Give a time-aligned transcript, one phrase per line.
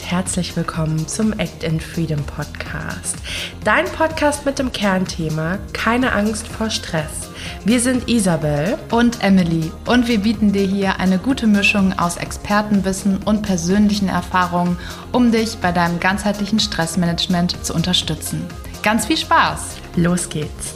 [0.00, 3.16] und herzlich willkommen zum Act in Freedom Podcast.
[3.64, 7.28] Dein Podcast mit dem Kernthema Keine Angst vor Stress.
[7.64, 13.18] Wir sind Isabel und Emily und wir bieten dir hier eine gute Mischung aus Expertenwissen
[13.24, 14.78] und persönlichen Erfahrungen,
[15.12, 18.46] um dich bei deinem ganzheitlichen Stressmanagement zu unterstützen.
[18.82, 19.76] Ganz viel Spaß!
[19.96, 20.74] Los geht's!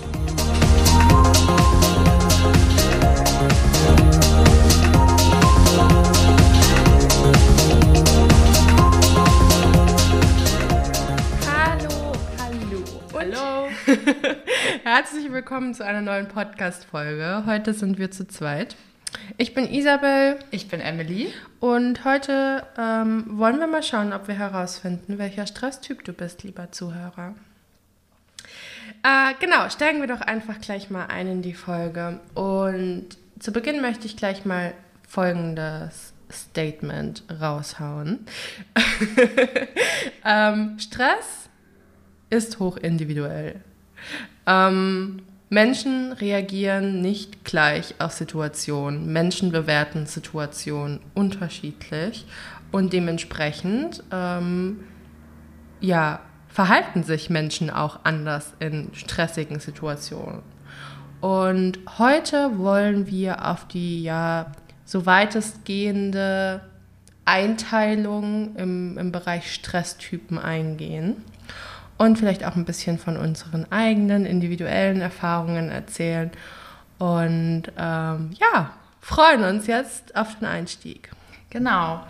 [14.96, 17.43] Herzlich willkommen zu einer neuen Podcast-Folge.
[17.46, 18.76] Heute sind wir zu zweit.
[19.39, 20.39] Ich bin Isabel.
[20.53, 21.34] Ich bin Emily.
[21.58, 26.70] Und heute ähm, wollen wir mal schauen, ob wir herausfinden, welcher Stresstyp du bist, lieber
[26.70, 27.34] Zuhörer.
[29.03, 32.20] Äh, genau, steigen wir doch einfach gleich mal ein in die Folge.
[32.34, 34.75] Und zu Beginn möchte ich gleich mal
[35.08, 38.27] folgendes Statement raushauen.
[40.25, 41.48] ähm, Stress
[42.31, 43.61] ist hochindividuell.
[44.47, 49.13] Ähm, Menschen reagieren nicht gleich auf Situationen.
[49.13, 52.27] Menschen bewerten Situationen unterschiedlich
[52.73, 54.81] und dementsprechend ähm,
[55.81, 60.43] ja, verhalten sich Menschen auch anders in stressigen Situationen.
[61.21, 64.53] Und heute wollen wir auf die ja
[64.85, 66.63] so weitestgehende
[67.25, 71.17] Einteilung im, im Bereich Stresstypen eingehen
[71.97, 76.31] und vielleicht auch ein bisschen von unseren eigenen individuellen Erfahrungen erzählen.
[76.98, 78.70] Und ähm, ja,
[79.01, 81.11] freuen uns jetzt auf den Einstieg.
[81.51, 82.05] Genau.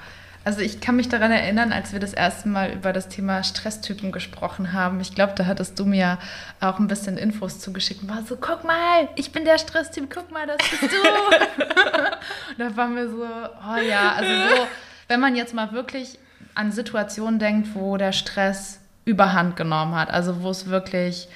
[0.44, 4.12] Also ich kann mich daran erinnern, als wir das erste Mal über das Thema Stresstypen
[4.12, 5.00] gesprochen haben.
[5.00, 6.18] Ich glaube, da hattest du mir
[6.60, 10.30] auch ein bisschen Infos zugeschickt und war so, guck mal, ich bin der Stresstyp, guck
[10.30, 10.86] mal, das bist du.
[12.50, 14.66] und da waren wir so, oh ja, also so,
[15.08, 16.18] wenn man jetzt mal wirklich
[16.54, 20.10] an Situationen denkt, wo der Stress überhand genommen hat.
[20.10, 21.28] Also wo es wirklich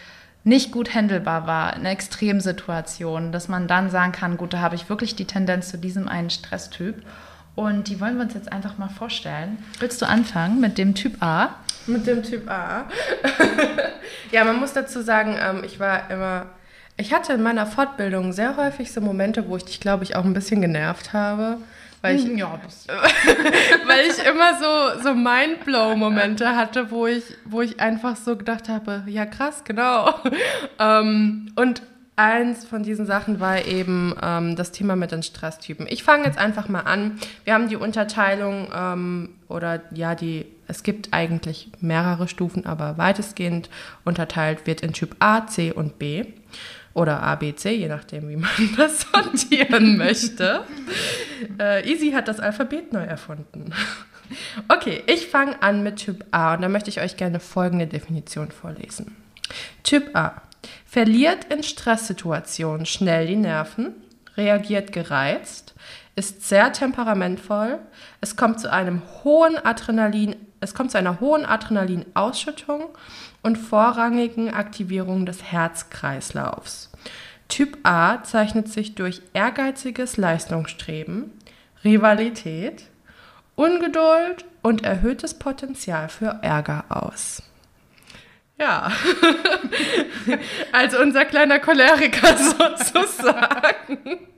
[0.45, 4.89] nicht gut handelbar war, eine Extremsituation, dass man dann sagen kann, gut, da habe ich
[4.89, 7.03] wirklich die Tendenz zu diesem einen Stresstyp.
[7.55, 9.59] Und die wollen wir uns jetzt einfach mal vorstellen.
[9.81, 11.56] Willst du anfangen mit dem Typ A?
[11.87, 12.87] Mit dem Typ A.
[14.31, 16.47] ja, man muss dazu sagen, ähm, ich war immer,
[16.97, 20.25] ich hatte in meiner Fortbildung sehr häufig so Momente, wo ich dich, glaube ich, auch
[20.25, 21.59] ein bisschen genervt habe.
[22.01, 22.61] Weil ich, hm, ja,
[23.87, 29.03] weil ich immer so, so Mindblow-Momente hatte, wo ich, wo ich einfach so gedacht habe,
[29.07, 30.15] ja krass, genau.
[30.81, 31.83] Ähm, und
[32.15, 35.87] eins von diesen Sachen war eben ähm, das Thema mit den Stresstypen.
[35.89, 37.19] Ich fange jetzt einfach mal an.
[37.45, 43.71] Wir haben die Unterteilung ähm, oder ja, die, es gibt eigentlich mehrere Stufen, aber weitestgehend
[44.05, 46.27] unterteilt wird in Typ A, C und B
[46.99, 50.65] oder ABC, je nachdem, wie man das sortieren möchte.
[51.59, 53.73] Äh, Easy hat das Alphabet neu erfunden.
[54.69, 58.51] Okay, ich fange an mit Typ A und da möchte ich euch gerne folgende Definition
[58.51, 59.17] vorlesen.
[59.83, 60.43] Typ A
[60.85, 63.95] verliert in Stresssituationen schnell die Nerven,
[64.37, 65.75] reagiert gereizt,
[66.17, 67.79] ist sehr temperamentvoll,
[68.21, 72.89] es kommt zu einem hohen Adrenalin, es kommt zu einer hohen Adrenalinausschüttung
[73.43, 76.91] und vorrangigen Aktivierung des Herzkreislaufs.
[77.49, 81.33] Typ A zeichnet sich durch ehrgeiziges Leistungsstreben,
[81.85, 82.85] Rivalität,
[83.55, 87.43] Ungeduld und erhöhtes Potenzial für Ärger aus.
[88.59, 88.91] Ja,
[90.73, 92.37] als unser kleiner Choleriker
[92.77, 94.29] sozusagen.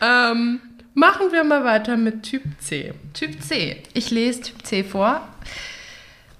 [0.00, 0.60] ähm,
[0.94, 2.94] machen wir mal weiter mit Typ C.
[3.12, 3.82] Typ C.
[3.92, 5.28] Ich lese Typ C vor.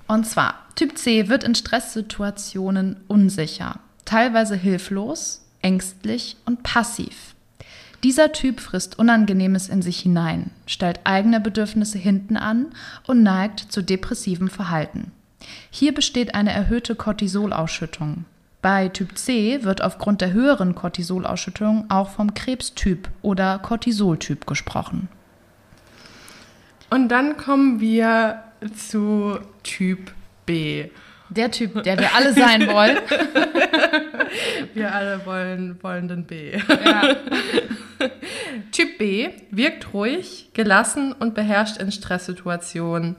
[0.07, 7.35] Und zwar, Typ C wird in Stresssituationen unsicher, teilweise hilflos, ängstlich und passiv.
[8.03, 12.67] Dieser Typ frisst Unangenehmes in sich hinein, stellt eigene Bedürfnisse hinten an
[13.07, 15.11] und neigt zu depressivem Verhalten.
[15.71, 18.27] Hier besteht eine erhöhte Cortisolausschüttung.
[18.65, 25.11] Bei Typ C wird aufgrund der höheren Cortisolausschüttung auch vom Krebstyp oder Cortisoltyp gesprochen.
[26.89, 28.43] Und dann kommen wir
[28.75, 30.13] zu Typ
[30.47, 30.89] B.
[31.29, 32.97] Der Typ, der wir alle sein wollen.
[34.73, 36.53] wir alle wollen, wollen den B.
[36.57, 37.17] Ja.
[38.73, 43.17] typ B wirkt ruhig, gelassen und beherrscht in Stresssituationen.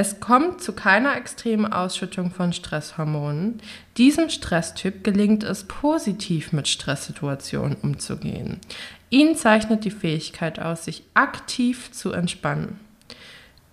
[0.00, 3.60] Es kommt zu keiner extremen Ausschüttung von Stresshormonen.
[3.96, 8.60] Diesem Stresstyp gelingt es, positiv mit Stresssituationen umzugehen.
[9.10, 12.78] Ihn zeichnet die Fähigkeit aus, sich aktiv zu entspannen.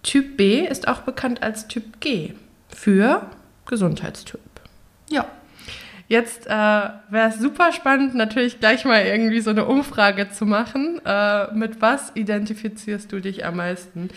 [0.01, 2.33] Typ B ist auch bekannt als Typ G
[2.69, 3.29] für
[3.67, 4.41] Gesundheitstyp.
[5.11, 5.27] Ja.
[6.07, 11.01] Jetzt äh, wäre es super spannend, natürlich gleich mal irgendwie so eine Umfrage zu machen.
[11.03, 14.09] Äh, mit was identifizierst du dich am meisten?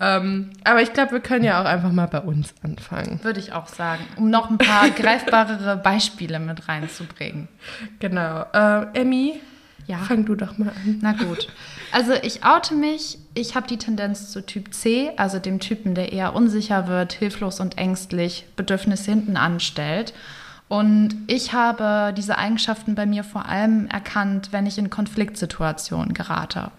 [0.00, 3.20] Ähm, aber ich glaube, wir können ja auch einfach mal bei uns anfangen.
[3.22, 7.46] Würde ich auch sagen, um noch ein paar greifbarere Beispiele mit reinzubringen.
[8.00, 8.44] Genau.
[8.52, 9.40] Äh, Emmy,
[9.86, 9.98] ja.
[9.98, 10.98] fang du doch mal an.
[11.00, 11.46] Na gut.
[11.92, 13.18] Also ich oute mich.
[13.34, 17.60] Ich habe die Tendenz zu Typ C, also dem Typen, der eher unsicher wird, hilflos
[17.60, 20.12] und ängstlich, Bedürfnisse hinten anstellt.
[20.68, 26.72] Und ich habe diese Eigenschaften bei mir vor allem erkannt, wenn ich in Konfliktsituationen gerate.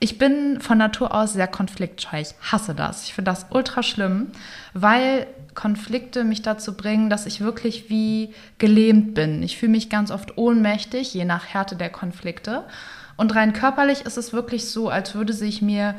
[0.00, 2.20] Ich bin von Natur aus sehr konfliktscheu.
[2.20, 3.04] Ich hasse das.
[3.04, 4.32] Ich finde das ultra schlimm,
[4.74, 9.42] weil Konflikte mich dazu bringen, dass ich wirklich wie gelähmt bin.
[9.42, 12.64] Ich fühle mich ganz oft ohnmächtig, je nach Härte der Konflikte.
[13.16, 15.94] Und rein körperlich ist es wirklich so, als würde sich mir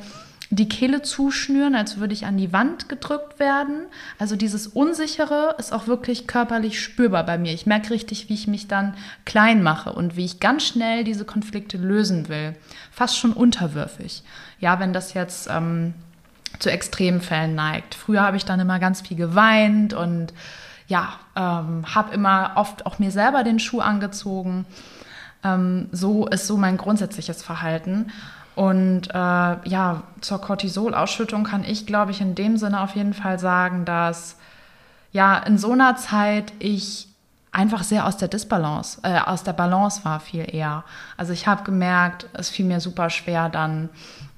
[0.56, 3.86] die Kehle zuschnüren, als würde ich an die Wand gedrückt werden.
[4.20, 7.54] Also dieses Unsichere ist auch wirklich körperlich spürbar bei mir.
[7.54, 8.96] Ich merke richtig, wie ich mich dann
[9.26, 12.56] klein mache und wie ich ganz schnell diese Konflikte lösen will.
[12.92, 14.24] Fast schon unterwürfig.
[14.60, 15.94] Ja, wenn das jetzt ähm,
[16.60, 17.96] zu Extremfällen neigt.
[17.96, 20.34] Früher habe ich dann immer ganz viel geweint und
[20.88, 24.66] ja, ähm, habe immer oft auch mir selber den Schuh angezogen.
[25.44, 28.12] Ähm, so ist so mein grundsätzliches Verhalten.
[28.56, 33.40] Und äh, ja, zur Cortisolausschüttung kann ich, glaube ich, in dem Sinne auf jeden Fall
[33.40, 34.38] sagen, dass
[35.12, 37.08] ja in so einer Zeit ich
[37.52, 40.84] einfach sehr aus der Disbalance, äh, aus der Balance war viel eher.
[41.18, 43.90] Also ich habe gemerkt, es fiel mir super schwer, dann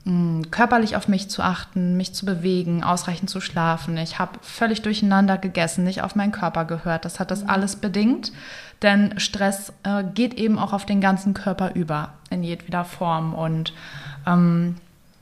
[0.04, 3.98] mh, hm, körperlich auf mich zu achten, mich zu bewegen, ausreichend zu schlafen.
[3.98, 7.06] Ich habe völlig durcheinander gegessen, nicht auf meinen Körper gehört.
[7.06, 7.50] Das hat das mhm.
[7.50, 8.32] alles bedingt.
[8.82, 13.34] Denn Stress äh, geht eben auch auf den ganzen Körper über, in jedweder Form.
[13.34, 13.74] Und
[14.28, 14.76] ähm,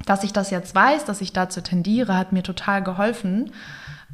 [0.06, 3.52] dass ich das jetzt weiß, dass ich dazu tendiere, hat mir total geholfen,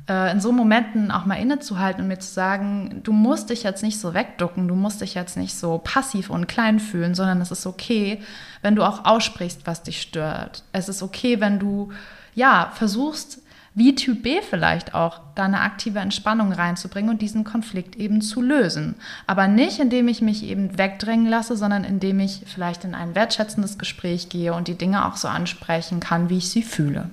[0.07, 3.83] äh, in so Momenten auch mal innezuhalten und mir zu sagen, du musst dich jetzt
[3.83, 7.51] nicht so wegducken, du musst dich jetzt nicht so passiv und klein fühlen, sondern es
[7.51, 8.21] ist okay,
[8.61, 10.63] wenn du auch aussprichst, was dich stört.
[10.71, 11.91] Es ist okay, wenn du
[12.35, 13.38] ja versuchst,
[13.75, 18.41] wie Typ B vielleicht auch, da eine aktive Entspannung reinzubringen und diesen Konflikt eben zu
[18.41, 18.95] lösen.
[19.27, 23.77] Aber nicht, indem ich mich eben wegdrängen lasse, sondern indem ich vielleicht in ein wertschätzendes
[23.77, 27.09] Gespräch gehe und die Dinge auch so ansprechen kann, wie ich sie fühle.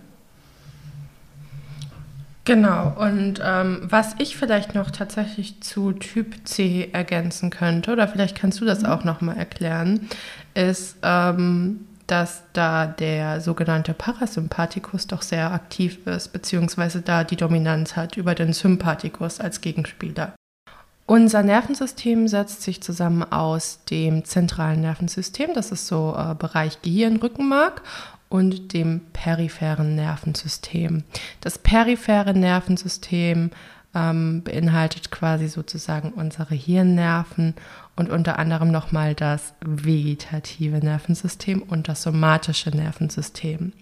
[2.47, 8.39] Genau, und ähm, was ich vielleicht noch tatsächlich zu Typ C ergänzen könnte, oder vielleicht
[8.39, 8.87] kannst du das mhm.
[8.87, 10.09] auch nochmal erklären,
[10.55, 17.97] ist, ähm, dass da der sogenannte Parasympathikus doch sehr aktiv ist, beziehungsweise da die Dominanz
[17.97, 20.35] hat über den Sympathikus als Gegenspieler.
[21.07, 27.17] Unser Nervensystem setzt sich zusammen aus dem zentralen Nervensystem, das ist so äh, Bereich Gehirn,
[27.17, 27.83] Rückenmark,
[28.29, 31.05] und dem peripheren Nervensystem.
[31.41, 33.51] Das periphere Nervensystem
[33.95, 37.55] ähm, beinhaltet quasi sozusagen unsere Hirnnerven
[37.97, 43.73] und unter anderem nochmal das vegetative Nervensystem und das somatische Nervensystem.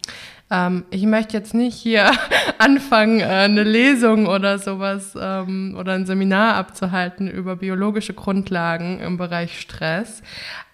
[0.51, 2.11] Ähm, ich möchte jetzt nicht hier
[2.59, 9.17] anfangen, äh, eine Lesung oder sowas ähm, oder ein Seminar abzuhalten über biologische Grundlagen im
[9.17, 10.23] Bereich Stress.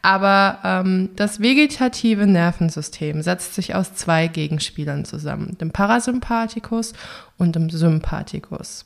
[0.02, 6.94] Aber ähm, das vegetative Nervensystem setzt sich aus zwei Gegenspielern zusammen, dem Parasympathikus
[7.38, 8.84] und dem Sympathikus.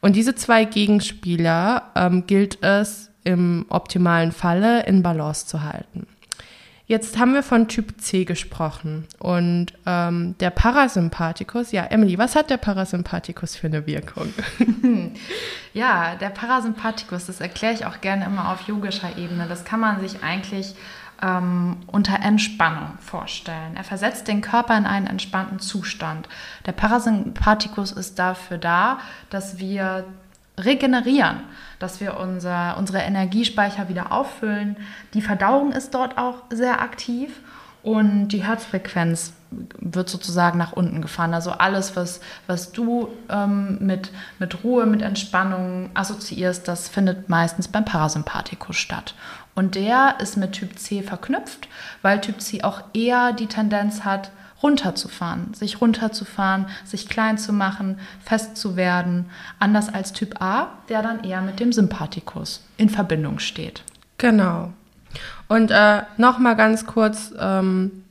[0.00, 6.06] Und diese zwei Gegenspieler ähm, gilt es im optimalen Falle in Balance zu halten.
[6.88, 12.48] Jetzt haben wir von Typ C gesprochen und ähm, der Parasympathikus, ja, Emily, was hat
[12.48, 14.32] der Parasympathikus für eine Wirkung?
[15.74, 19.46] ja, der Parasympathikus, das erkläre ich auch gerne immer auf yogischer Ebene.
[19.48, 20.76] Das kann man sich eigentlich
[21.20, 23.74] ähm, unter Entspannung vorstellen.
[23.74, 26.28] Er versetzt den Körper in einen entspannten Zustand.
[26.66, 30.04] Der Parasympathikus ist dafür da, dass wir
[30.58, 31.40] regenerieren,
[31.78, 34.76] dass wir unser, unsere Energiespeicher wieder auffüllen.
[35.14, 37.40] Die Verdauung ist dort auch sehr aktiv
[37.82, 39.32] und die Herzfrequenz
[39.78, 41.34] wird sozusagen nach unten gefahren.
[41.34, 47.68] Also alles, was, was du ähm, mit, mit Ruhe, mit Entspannung assoziierst, das findet meistens
[47.68, 49.14] beim Parasympathikus statt.
[49.54, 51.68] Und der ist mit Typ C verknüpft,
[52.02, 54.30] weil Typ C auch eher die Tendenz hat,
[54.62, 59.26] runterzufahren, sich runterzufahren, sich klein zu machen, fest zu werden,
[59.58, 63.82] anders als Typ A, der dann eher mit dem Sympathikus in Verbindung steht.
[64.18, 64.72] Genau.
[65.48, 68.02] Und äh, nochmal ganz kurz, ähm,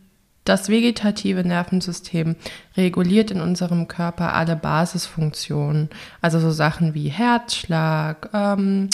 [0.46, 2.36] das vegetative Nervensystem
[2.78, 5.90] reguliert in unserem Körper alle Basisfunktionen,
[6.22, 8.90] also so Sachen wie Herzschlag, ähm,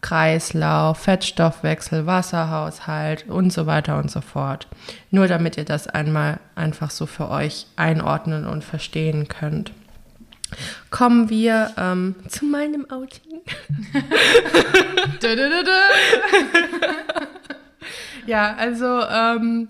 [0.00, 4.68] Kreislauf, Fettstoffwechsel, Wasserhaushalt und so weiter und so fort.
[5.10, 9.72] Nur damit ihr das einmal einfach so für euch einordnen und verstehen könnt.
[10.90, 13.40] kommen wir ähm, zu meinem Outing.
[18.26, 19.68] ja, also ähm,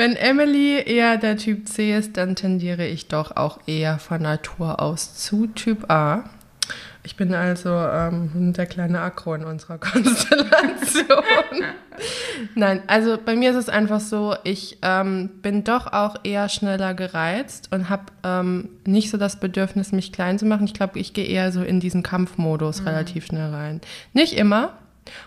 [0.00, 4.80] wenn Emily eher der Typ C ist, dann tendiere ich doch auch eher von Natur
[4.80, 6.24] aus zu Typ A.
[7.02, 11.24] Ich bin also ähm, der kleine Akro in unserer Konstellation.
[12.54, 16.94] Nein, also bei mir ist es einfach so, ich ähm, bin doch auch eher schneller
[16.94, 20.64] gereizt und habe ähm, nicht so das Bedürfnis, mich klein zu machen.
[20.64, 22.88] Ich glaube, ich gehe eher so in diesen Kampfmodus mhm.
[22.88, 23.80] relativ schnell rein.
[24.12, 24.74] Nicht immer,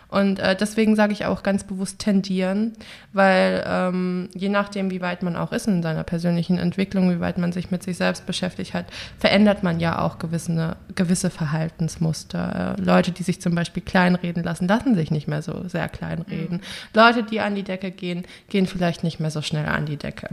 [0.09, 2.73] und äh, deswegen sage ich auch ganz bewusst tendieren,
[3.13, 7.37] weil ähm, je nachdem, wie weit man auch ist in seiner persönlichen Entwicklung, wie weit
[7.37, 8.85] man sich mit sich selbst beschäftigt hat,
[9.17, 12.75] verändert man ja auch gewisse, gewisse Verhaltensmuster.
[12.77, 16.57] Äh, Leute, die sich zum Beispiel kleinreden lassen, lassen sich nicht mehr so sehr kleinreden.
[16.57, 16.61] Mhm.
[16.93, 20.29] Leute, die an die Decke gehen, gehen vielleicht nicht mehr so schnell an die Decke.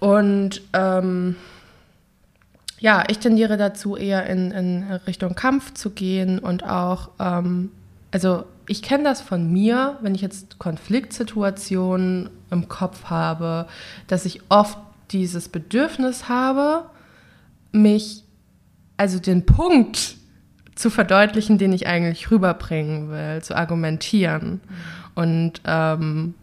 [0.00, 1.36] Und ähm,
[2.80, 7.70] ja, ich tendiere dazu, eher in, in Richtung Kampf zu gehen und auch ähm,
[8.10, 13.66] also ich kenne das von mir, wenn ich jetzt Konfliktsituationen im Kopf habe,
[14.06, 14.78] dass ich oft
[15.10, 16.86] dieses Bedürfnis habe,
[17.72, 18.24] mich,
[18.96, 20.16] also den Punkt
[20.74, 24.52] zu verdeutlichen, den ich eigentlich rüberbringen will, zu argumentieren.
[24.52, 24.60] Mhm.
[25.14, 26.34] Und ähm,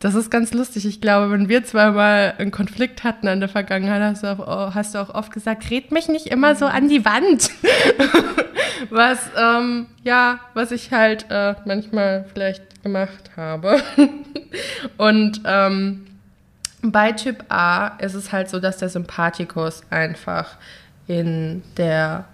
[0.00, 0.86] das ist ganz lustig.
[0.86, 4.94] Ich glaube, wenn wir zweimal einen Konflikt hatten in der Vergangenheit, hast du auch, hast
[4.94, 7.50] du auch oft gesagt, red mich nicht immer so an die Wand.
[8.88, 13.82] was, ähm, ja, was ich halt äh, manchmal vielleicht gemacht habe.
[14.96, 16.06] Und ähm,
[16.82, 20.56] bei Typ A ist es halt so, dass der Sympathikus einfach
[21.06, 22.24] in der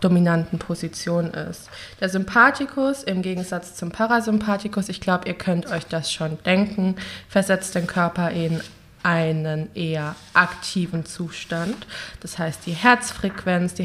[0.00, 1.70] dominanten Position ist.
[2.00, 6.96] Der Sympathikus im Gegensatz zum Parasympathikus, ich glaube, ihr könnt euch das schon denken,
[7.28, 8.60] versetzt den Körper in
[9.02, 11.86] einen eher aktiven Zustand.
[12.20, 13.84] Das heißt, die Herzfrequenz, die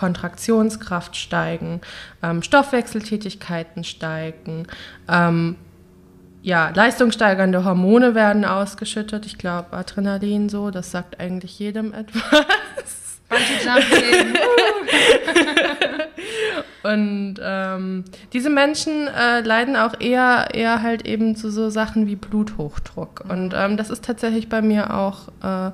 [0.00, 1.80] Herzkontraktionskraft steigen,
[2.22, 4.66] ähm, Stoffwechseltätigkeiten steigen,
[5.08, 5.56] ähm,
[6.42, 9.26] ja, leistungssteigernde Hormone werden ausgeschüttet.
[9.26, 12.22] Ich glaube, Adrenalin so, das sagt eigentlich jedem etwas.
[16.82, 22.16] Und ähm, diese Menschen äh, leiden auch eher, eher halt eben zu so Sachen wie
[22.16, 23.22] Bluthochdruck.
[23.28, 25.72] Und ähm, das ist tatsächlich bei mir auch äh,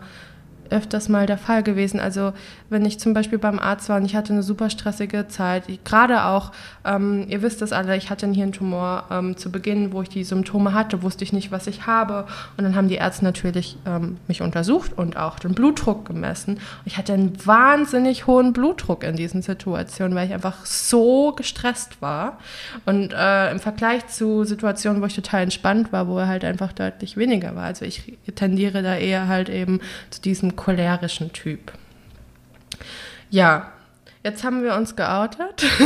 [0.71, 2.01] öfters mal der Fall gewesen.
[2.01, 2.33] Also
[2.71, 6.25] wenn ich zum Beispiel beim Arzt war und ich hatte eine super stressige Zeit, gerade
[6.25, 6.53] auch,
[6.85, 10.25] ähm, ihr wisst es alle, ich hatte einen Hirntumor ähm, zu Beginn, wo ich die
[10.25, 12.27] Symptome hatte, wusste ich nicht, was ich habe.
[12.57, 16.59] Und dann haben die Ärzte natürlich ähm, mich untersucht und auch den Blutdruck gemessen.
[16.85, 22.39] Ich hatte einen wahnsinnig hohen Blutdruck in diesen Situationen, weil ich einfach so gestresst war.
[22.85, 26.73] Und äh, im Vergleich zu Situationen, wo ich total entspannt war, wo er halt einfach
[26.73, 27.65] deutlich weniger war.
[27.65, 29.81] Also ich tendiere da eher halt eben
[30.11, 31.73] zu diesem cholerischen Typ.
[33.31, 33.73] Ja,
[34.27, 35.63] Jetzt haben wir uns geoutet.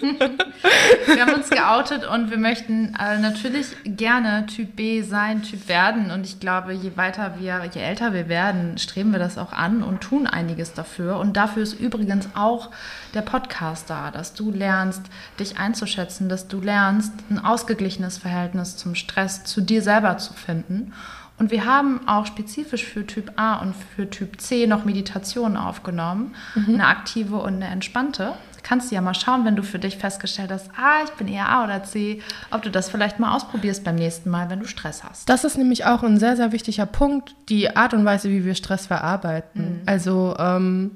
[0.00, 6.10] wir haben uns geoutet und wir möchten äh, natürlich gerne Typ B sein, Typ werden.
[6.10, 9.82] Und ich glaube, je weiter wir, je älter wir werden, streben wir das auch an
[9.82, 11.18] und tun einiges dafür.
[11.18, 12.70] Und dafür ist übrigens auch
[13.12, 15.02] der Podcast da, dass du lernst,
[15.38, 20.94] dich einzuschätzen, dass du lernst, ein ausgeglichenes Verhältnis zum Stress zu dir selber zu finden.
[21.38, 26.34] Und wir haben auch spezifisch für Typ A und für Typ C noch Meditationen aufgenommen,
[26.54, 26.74] mhm.
[26.74, 28.34] eine aktive und eine entspannte.
[28.62, 31.48] Kannst du ja mal schauen, wenn du für dich festgestellt hast, ah, ich bin eher
[31.50, 35.04] A oder C, ob du das vielleicht mal ausprobierst beim nächsten Mal, wenn du Stress
[35.04, 35.28] hast.
[35.28, 38.54] Das ist nämlich auch ein sehr, sehr wichtiger Punkt, die Art und Weise, wie wir
[38.54, 39.80] Stress verarbeiten.
[39.80, 39.82] Mhm.
[39.84, 40.92] Also ähm,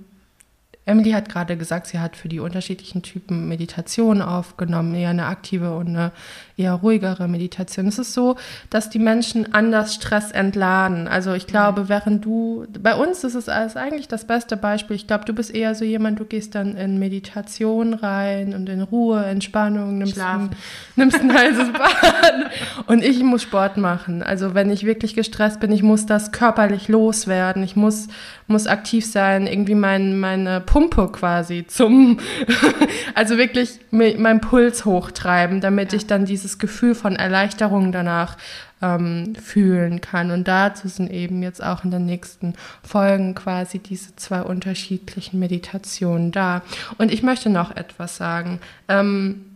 [0.89, 5.77] Emily hat gerade gesagt, sie hat für die unterschiedlichen Typen Meditation aufgenommen, eher eine aktive
[5.77, 6.13] und eine
[6.57, 7.87] eher ruhigere Meditation.
[7.87, 8.37] Es ist so,
[8.71, 11.07] dass die Menschen anders Stress entladen.
[11.07, 14.97] Also ich glaube, während du, bei uns ist es eigentlich das beste Beispiel.
[14.97, 18.83] Ich glaube, du bist eher so jemand, du gehst dann in Meditation rein und in
[18.83, 20.51] Ruhe, Entspannung, nimmst, ein,
[20.97, 22.51] nimmst ein heißes Bad
[22.87, 24.23] und ich muss Sport machen.
[24.23, 27.63] Also wenn ich wirklich gestresst bin, ich muss das körperlich loswerden.
[27.63, 28.09] Ich muss,
[28.47, 32.19] muss aktiv sein, irgendwie mein, meine Pumpe quasi zum,
[33.15, 35.97] also wirklich meinen Puls hochtreiben, damit ja.
[35.97, 38.37] ich dann dieses Gefühl von Erleichterung danach
[38.81, 40.31] ähm, fühlen kann.
[40.31, 46.31] Und dazu sind eben jetzt auch in den nächsten Folgen quasi diese zwei unterschiedlichen Meditationen
[46.31, 46.63] da.
[46.97, 48.61] Und ich möchte noch etwas sagen.
[48.89, 49.47] Ähm,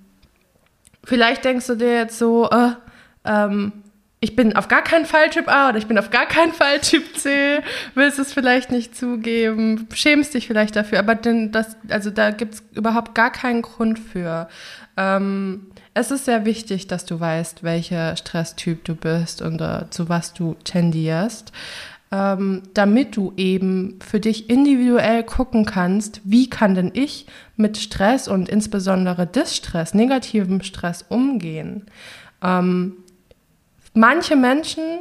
[1.05, 2.71] vielleicht denkst du dir jetzt so, äh,
[3.25, 3.73] ähm,
[4.23, 6.79] ich bin auf gar keinen Fall Typ A oder ich bin auf gar keinen Fall
[6.79, 7.59] Typ C,
[7.97, 12.55] willst es vielleicht nicht zugeben, schämst dich vielleicht dafür, aber denn das, also da gibt
[12.55, 14.49] es überhaupt gar keinen Grund für.
[14.97, 20.09] Ähm, es ist sehr wichtig, dass du weißt, welcher Stresstyp du bist und uh, zu
[20.09, 21.53] was du tendierst.
[22.13, 27.27] ähm, damit du eben für dich individuell gucken kannst, wie kann denn ich
[27.57, 31.87] mit Stress und insbesondere Distress, negativem Stress umgehen.
[32.43, 32.99] Ähm,
[33.95, 35.01] manche Menschen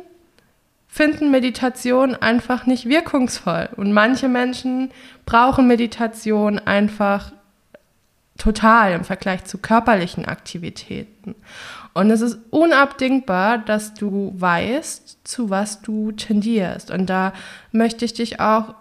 [0.88, 4.92] finden Meditation einfach nicht wirkungsvoll und manche Menschen
[5.26, 7.32] brauchen Meditation einfach
[8.38, 11.36] total im Vergleich zu körperlichen Aktivitäten.
[11.94, 16.90] Und es ist unabdingbar, dass du weißt, zu was du tendierst.
[16.90, 17.34] Und da
[17.72, 18.74] möchte ich dich auch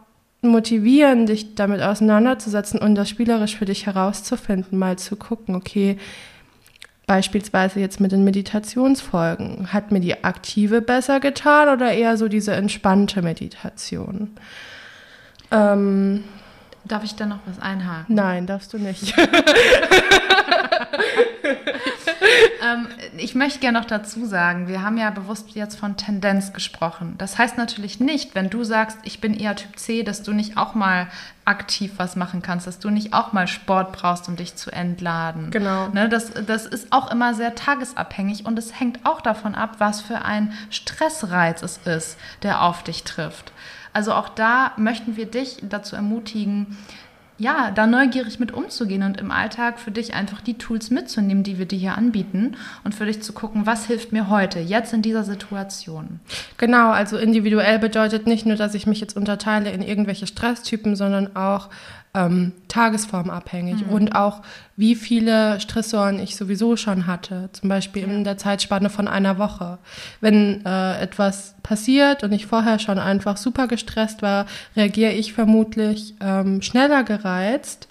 [0.42, 5.98] motivieren, dich damit auseinanderzusetzen und das spielerisch für dich herauszufinden, mal zu gucken, okay,
[7.10, 12.52] beispielsweise jetzt mit den Meditationsfolgen, hat mir die aktive besser getan oder eher so diese
[12.52, 14.30] entspannte Meditation?
[15.50, 16.22] Ähm,
[16.84, 18.14] Darf ich da noch was einhaken?
[18.14, 19.12] Nein, darfst du nicht.
[22.62, 27.14] ähm, ich möchte gerne noch dazu sagen, wir haben ja bewusst jetzt von Tendenz gesprochen.
[27.18, 30.56] Das heißt natürlich nicht, wenn du sagst, ich bin eher Typ C, dass du nicht
[30.56, 31.08] auch mal
[31.44, 35.50] aktiv was machen kannst, dass du nicht auch mal Sport brauchst, um dich zu entladen.
[35.50, 35.88] Genau.
[35.88, 40.00] Ne, das, das ist auch immer sehr tagesabhängig und es hängt auch davon ab, was
[40.00, 43.52] für ein Stressreiz es ist, der auf dich trifft.
[43.92, 46.78] Also auch da möchten wir dich dazu ermutigen,
[47.40, 51.58] ja, da neugierig mit umzugehen und im Alltag für dich einfach die Tools mitzunehmen, die
[51.58, 55.00] wir dir hier anbieten und für dich zu gucken, was hilft mir heute, jetzt in
[55.00, 56.20] dieser Situation.
[56.58, 61.34] Genau, also individuell bedeutet nicht nur, dass ich mich jetzt unterteile in irgendwelche Stresstypen, sondern
[61.34, 61.70] auch
[62.14, 63.92] ähm, tagesformabhängig mhm.
[63.92, 64.42] und auch
[64.76, 69.78] wie viele Stressoren ich sowieso schon hatte, zum Beispiel in der Zeitspanne von einer Woche.
[70.20, 76.14] Wenn äh, etwas passiert und ich vorher schon einfach super gestresst war, reagiere ich vermutlich
[76.20, 77.88] ähm, schneller gereizt,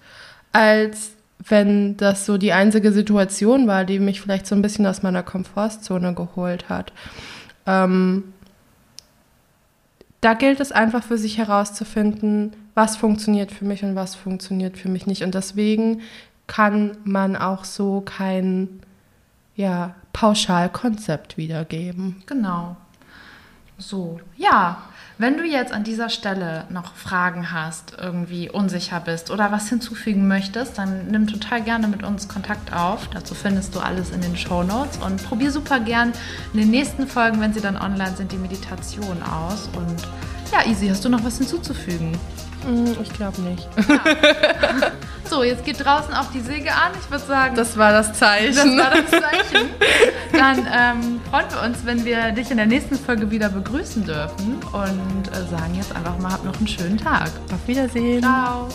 [0.52, 1.12] als
[1.48, 5.24] wenn das so die einzige Situation war, die mich vielleicht so ein bisschen aus meiner
[5.24, 6.92] Komfortzone geholt hat.
[7.66, 8.34] Ähm,
[10.22, 14.90] da gilt es einfach für sich herauszufinden, was funktioniert für mich und was funktioniert für
[14.90, 15.24] mich nicht.
[15.24, 16.02] Und deswegen
[16.48, 18.82] kann man auch so kein
[19.56, 22.24] ja, Pauschalkonzept wiedergeben.
[22.26, 22.76] Genau.
[23.78, 24.84] So, ja.
[25.22, 30.30] Wenn du jetzt an dieser Stelle noch Fragen hast, irgendwie unsicher bist oder was hinzufügen
[30.30, 33.10] möchtest, dann nimm total gerne mit uns Kontakt auf.
[33.10, 36.14] Dazu findest du alles in den Show Notes und probier super gern
[36.54, 39.70] in den nächsten Folgen, wenn sie dann online sind, die Meditation aus.
[39.76, 40.08] Und
[40.54, 42.18] ja, Easy, hast du noch was hinzuzufügen?
[42.66, 43.68] Hm, ich glaube nicht.
[43.90, 44.92] Ja.
[45.30, 46.92] So, jetzt geht draußen auch die Säge an.
[47.00, 48.56] Ich würde sagen, das war das Zeichen.
[48.56, 49.70] Das war das Zeichen.
[50.32, 54.56] Dann ähm, freuen wir uns, wenn wir dich in der nächsten Folge wieder begrüßen dürfen
[54.72, 57.30] und äh, sagen jetzt einfach mal, hab noch einen schönen Tag.
[57.54, 58.24] Auf Wiedersehen.
[58.24, 58.68] Ciao.